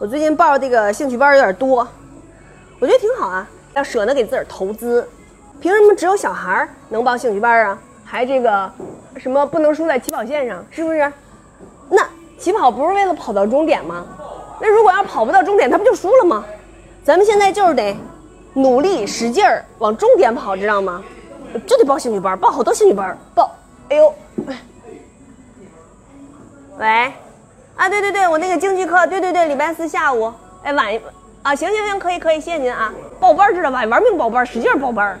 [0.00, 1.86] 我最近报这个兴趣班有点多，
[2.78, 5.06] 我觉得挺好啊，要舍得给自个儿投资。
[5.60, 7.78] 凭什么只有小孩儿能报兴趣班啊？
[8.02, 8.72] 还这个
[9.18, 11.12] 什么不能输在起跑线上，是不是？
[11.90, 12.02] 那
[12.38, 14.06] 起跑不是为了跑到终点吗？
[14.58, 16.46] 那如果要跑不到终点，他不就输了吗？
[17.04, 17.94] 咱们现在就是得
[18.54, 21.04] 努力使劲儿往终点跑，知道吗？
[21.66, 23.54] 就得报兴趣班，报好多兴趣班，报。
[23.90, 24.14] 哎呦，
[26.78, 27.12] 喂，
[27.80, 30.30] 啊，对对对，我那个京剧课，对对对，礼拜四下午，
[30.62, 31.00] 哎晚一，
[31.42, 33.82] 啊，行行行，可以可以，谢谢您啊，报班知道吧？
[33.86, 35.18] 玩命报班，使劲报班。